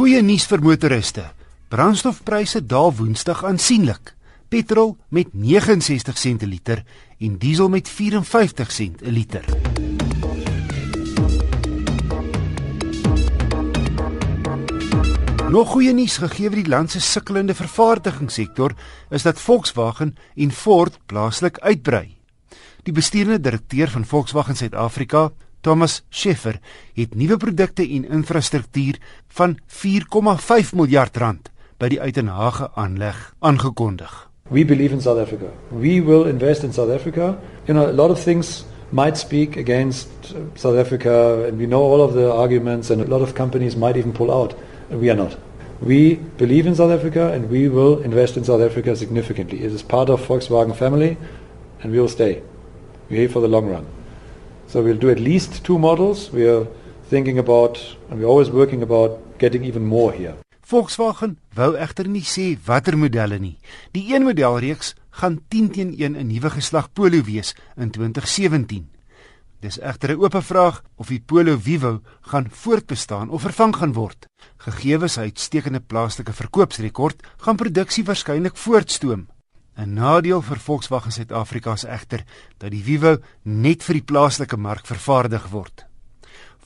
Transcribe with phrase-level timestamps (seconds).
[0.00, 1.22] Goeie nuus vir motoriste.
[1.68, 4.14] Brandstofpryse daal Woensdag aansienlik.
[4.48, 6.80] Petrol met 69 sent per liter
[7.20, 9.44] en diesel met 54 sent per liter.
[15.52, 18.72] Nog goeie nuus gegee vir die land se sukkelende vervaardigingssektor
[19.12, 22.06] is dat Volkswagen en Ford plaaslik uitbrei.
[22.88, 25.28] Die besturende direkteur van Volkswagen Suid-Afrika,
[25.60, 26.60] Thomas Scheffer
[26.94, 28.98] het nuwe produkte en infrastruktuur
[29.28, 34.28] van 4,5 miljard rand by die Uitenhage aanleg aangekondig.
[34.50, 35.52] We believe in South Africa.
[35.70, 37.38] We will invest in South Africa.
[37.66, 40.08] You know, a lot of things might speak against
[40.54, 43.96] South Africa and we know all of the arguments and a lot of companies might
[43.96, 44.54] even pull out.
[44.90, 45.36] We are not.
[45.80, 49.62] We believe in South Africa and we will invest in South Africa significantly.
[49.62, 51.16] It is part of Volkswagen family
[51.82, 52.42] and we will stay.
[53.08, 53.86] We're here for the long run.
[54.70, 56.30] So we'll do at least two models.
[56.30, 56.64] We are
[57.08, 60.36] thinking about, and we're always working about getting even more here.
[60.62, 63.56] Volkswagen wou egter nie sê watter modelle nie.
[63.90, 68.86] Die een modelreeks gaan 10 teen 1 'n nuwe geslag Polo wees in 2017.
[69.60, 74.26] Dis egter 'n oop vraag of die Polo Vivo gaan voortbestaan of vervang gaan word.
[74.56, 79.26] Gegee sy uitstekende plaaslike verkoopsrekord, gaan produksie waarskynlik voortstoom.
[79.80, 82.24] 'n Nadeel vir Volkswagen Suid-Afrika is egter
[82.58, 85.86] dat die Vivo net vir die plaaslike mark vervaardig word.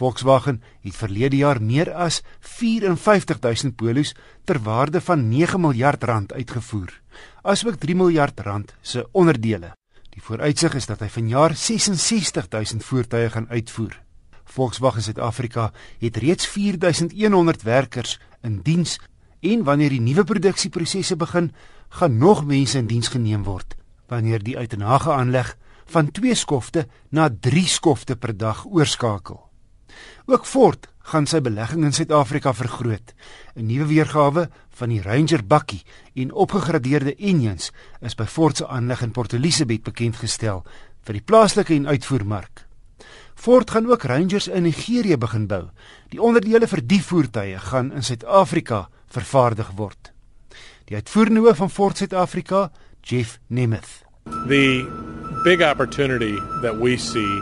[0.00, 6.92] Volkswagen het verlede jaar meer as 54000 Polos ter waarde van 9 miljard rand uitgevoer,
[7.42, 9.74] asook 3 miljard rand se onderdele.
[10.10, 13.98] Die vooruitsig is dat hy vanjaar 66000 voertuie gaan uitvoer.
[14.44, 18.98] Volkswagen Suid-Afrika het reeds 4100 werkers in diens
[19.40, 21.50] en wanneer die nuwe produksieprosesse begin,
[21.98, 23.76] gaan nog mense in diens geneem word
[24.10, 25.56] wanneer die Uitenhage aanleg
[25.90, 29.38] van 2 skofte na 3 skofte per dag oorskakel.
[30.26, 33.14] Ook Ford gaan sy belegging in Suid-Afrika vergroot.
[33.56, 35.82] 'n Nuwe weergawe van die Ranger bakkie
[36.14, 40.64] en opgegradeerde engines is by Ford se aanleg in Port Elizabeth bekend gestel
[41.02, 42.66] vir die plaaslike en uitvoermark.
[43.34, 45.70] Ford gaan ook Rangers in Nigerië begin bou.
[46.10, 50.09] Die onderdele vir die voertuie gaan in Suid-Afrika vervaardig word.
[50.90, 52.70] Die uitvoerende hoof van Ford Suid-Afrika,
[53.00, 54.02] Jeff Nemeth.
[54.48, 54.82] The
[55.44, 57.40] big opportunity that we see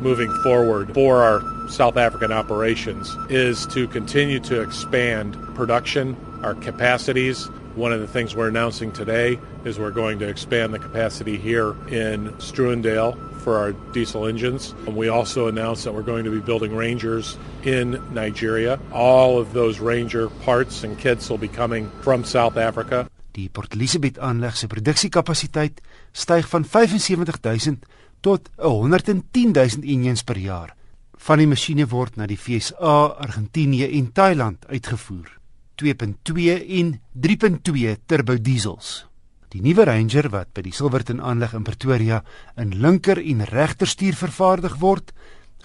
[0.00, 1.40] moving forward for our
[1.70, 7.48] South African operations is to continue to expand production, our capacities.
[7.76, 11.70] One of the things we're announcing today is we're going to expand the capacity here
[11.88, 14.74] in Struendale for our diesel engines.
[14.86, 18.78] And we also announced that we're going to be building Rangers in Nigeria.
[18.92, 23.08] All of those Ranger parts and kits will be coming from South Africa.
[23.32, 25.80] Die Port Elizabeth aanleg se produksiekapasiteit
[26.12, 27.86] styg van 75000
[28.20, 30.74] tot 110000 engines per jaar.
[31.20, 35.39] Van die masjiene word na die FSA, Argentinië en Thailand uitgevoer.
[35.80, 39.06] 2.2 en 3.2 turbo diesels.
[39.50, 42.20] Die nuwe Ranger wat by die Silverton aanleg in Pretoria
[42.60, 45.10] in linker en regterstuur vervaardig word,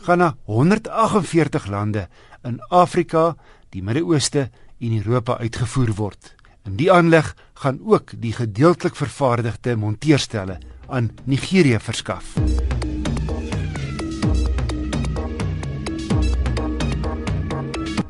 [0.05, 2.07] gaan na 148 lande
[2.45, 3.35] in Afrika,
[3.69, 4.47] die Midde-Ooste
[4.79, 6.33] en Europa uitgevoer word.
[6.65, 12.33] In die aanleg gaan ook die gedeeltelik vervaardigde monteerstelle aan Nigerië verskaf.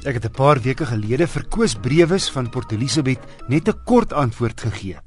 [0.06, 4.14] Ek het 'n paar weke gelede vir Koos Brewes van Port Elizabeth net 'n kort
[4.14, 4.98] antwoord gegee.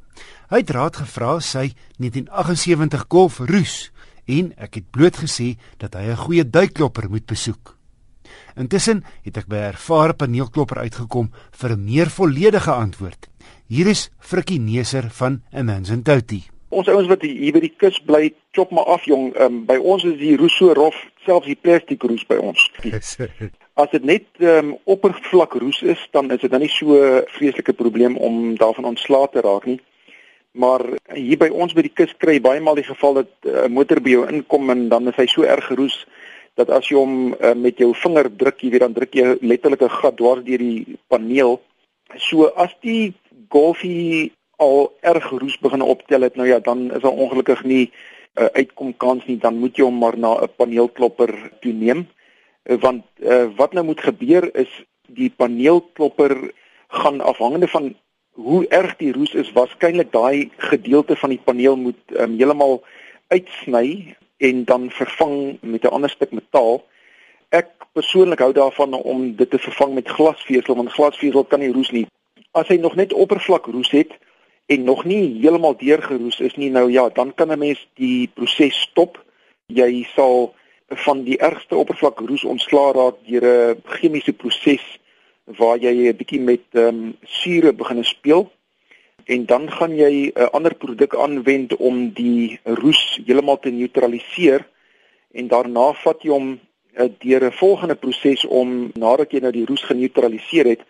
[0.50, 3.92] Hy het raad gevra sy 1978 Golf roes
[4.26, 7.76] en ek het bloot gesê dat hy 'n goeie duikklopper moet besoek.
[8.56, 13.28] Intussen het ek by 'n ervare paneelklopper uitgekom vir 'n meer volledige antwoord.
[13.68, 16.42] Hier is Frikkie Neser van Amanzin Touty.
[16.70, 19.40] Ons ouens wat hier by die kus bly, chop maar af jong.
[19.40, 20.94] Um, by ons is die roes so rof,
[21.24, 22.70] selfs die plastiek roes by ons.
[23.78, 26.98] As dit net um, oppervlak roes is, dan is dit dan nie so
[27.36, 29.78] vreeslike probleem om daarvan ontslae te raak nie.
[30.58, 30.82] Maar
[31.14, 34.00] hier by ons by die kus kry baie maal die geval dat 'n uh, motor
[34.02, 35.94] by jou inkom en dan is hy so erg geroes
[36.58, 39.86] dat as jy hom uh, met jou vinger druk, jy weet dan druk jy letterlik
[39.86, 41.60] 'n gat dwars deur die paneel.
[42.16, 43.14] So as die
[43.48, 47.90] golfie al erg geroes begin optel het, nou ja, dan is daar ongelukkig nie 'n
[48.42, 51.98] uh, eh, uitkom kans nie, dan moet jy hom maar na 'n paneelklopper toeneem.
[51.98, 52.17] Uh,
[52.76, 56.52] want uh, wat nou moet gebeur is die paneelklopper
[56.88, 57.94] gaan afhangende van
[58.32, 62.82] hoe erg die roes is, waarskynlik daai gedeelte van die paneel moet um, heeltemal
[63.28, 66.84] uitsny en dan vervang met 'n ander stuk metaal.
[67.48, 71.90] Ek persoonlik hou daarvan om dit te vervang met glasvesel want glasvesel kan nie roes
[71.90, 72.06] nie.
[72.52, 74.12] As hy nog net oppervlak roes het
[74.66, 78.80] en nog nie heeltemal deurgeroes is nie, nou ja, dan kan 'n mens die proses
[78.80, 79.24] stop.
[79.66, 80.54] Jy sal
[81.04, 84.84] van die ergste oppervlak roes ontslaa raak deur 'n chemiese proses
[85.58, 88.50] waar jy 'n bietjie met ehm um, sure begin speel
[89.24, 94.66] en dan gaan jy 'n ander produk aanwend om die roes heeltemal te neutraliseer
[95.32, 99.66] en daarna vat jy hom uh, deur 'n volgende proses om nadat jy nou die
[99.66, 100.82] roes geneutraliseer het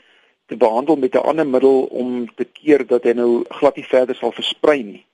[0.46, 4.14] te behandel met 'n ander middel om te keer dat hy nou glad nie verder
[4.14, 5.04] sal versprei nie.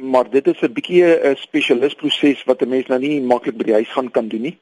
[0.00, 3.64] Maar dit is 'n bietjie 'n spesialis proses wat 'n mens nou nie maklik by
[3.64, 4.58] die huis gaan kan doen nie.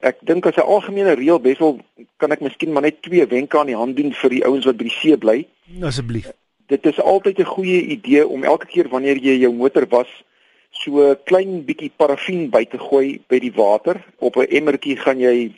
[0.00, 1.80] Ek dink as 'n algemene reël besel
[2.16, 4.76] kan ek miskien maar net twee wenke aan die hand doen vir die ouens wat
[4.76, 5.46] by die see bly.
[5.82, 6.32] Asseblief.
[6.66, 10.24] Dit is altyd 'n goeie idee om elke keer wanneer jy jou motor was
[10.70, 14.04] so klein bietjie parafin by te gooi by die water.
[14.18, 15.52] Op 'n emmertjie gaan jy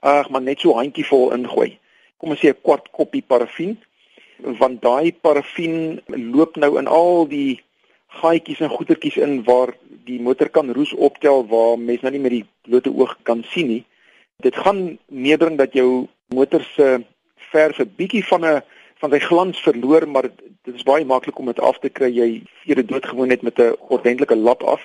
[0.00, 1.78] ag maar net so handjievol ingooi
[2.20, 3.72] kom ons sê 'n kwart koppie parafin
[4.60, 7.60] want daai parafin loop nou in al die
[8.18, 9.74] gaatjies en goetertjies in waar
[10.08, 13.70] die motor kan roes optel waar mense nou nie met die blote oog kan sien
[13.70, 13.84] nie.
[14.42, 17.04] Dit gaan meebring dat jou motor se
[17.52, 18.62] verf 'n bietjie van 'n
[19.00, 20.28] van sy glans verloor, maar
[20.64, 22.10] dit is baie maklik om dit af te kry.
[22.12, 24.82] Jy gee dit doodgewoon net met 'n ordentlike lap af.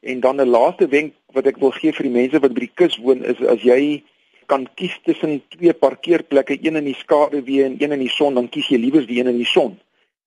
[0.00, 2.74] En dan 'n laaste wenk wat ek wil gee vir die mense wat by die
[2.74, 4.02] kus woon is as jy
[4.46, 8.48] kan kies tussen twee parkeerplekke, een in die skaduwee en een in die son, dan
[8.48, 9.78] kies jy liewer die een in die son.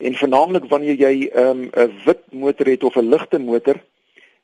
[0.03, 3.77] En veralnik wanneer jy 'n um, wit motor het of 'n ligte motor,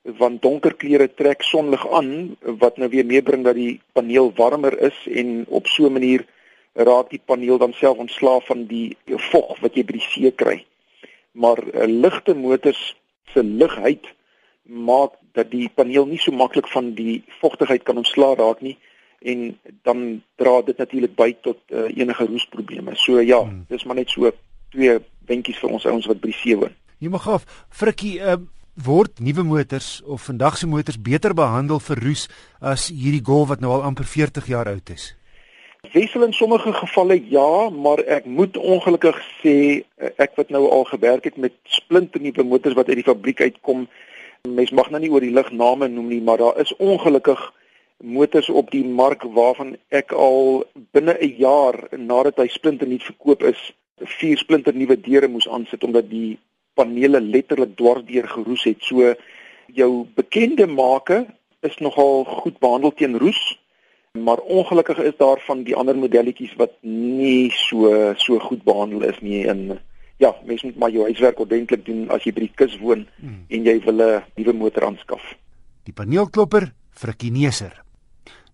[0.03, 4.95] want donker kleure trek sonlig aan wat nou weer meebring dat die paneel warmer is
[5.07, 6.25] en op so 'n manier
[6.73, 10.65] raak die paneel dan self ontslaaf van die vog wat jy by die see kry.
[11.31, 12.95] Maar uh, ligte motors
[13.33, 14.06] se ligheid
[14.63, 18.77] maak dat die paneel nie so maklik van die vogtigheid kan ontslaa raak nie
[19.19, 22.95] en dan dra dit natuurlik by tot uh, enige roesprobleme.
[22.95, 23.65] So ja, hmm.
[23.67, 24.31] dis maar net so
[24.74, 25.00] twee
[25.30, 26.75] wentjies vir ons ouens wat by die see woon.
[27.00, 28.39] Jy mag af, Frikkie, uh,
[28.80, 32.27] word nuwe motors of vandag se motors beter behandel vir roes
[32.62, 35.13] as hierdie Golf wat nou al amper 40 jaar oud is?
[35.94, 40.83] Wissel in sommige gevalle ja, maar ek moet ongelukkig sê eh, ek wat nou al
[40.89, 43.88] gewerk het met splinternuwe motors wat uit die fabriek uitkom,
[44.44, 47.39] mens mag nou nie oor die lig name noem nie, maar daar is ongelukkig
[48.04, 53.60] motors op die mark waarvan ek al binne 'n jaar nadat hy splinternuut verkoop is,
[54.19, 56.38] vier splinternuwe deure moes aansit omdat die
[56.74, 58.84] panele letterlik dwarsdeur geroes het.
[58.84, 59.13] So
[59.68, 61.25] jou bekende make
[61.62, 63.40] is nogal goed behandel teen roes,
[64.13, 69.19] maar ongelukkig is daar van die ander modelletjies wat nie so so goed behandel is
[69.22, 69.80] nie en
[70.19, 73.45] ja, mens moet maar jou huiswerk ordentlik doen as jy by die kus woon hmm.
[73.48, 75.24] en jy wil 'n nuwe motor aanskaf.
[75.88, 77.84] Die paneelklopper vir 'n kineser.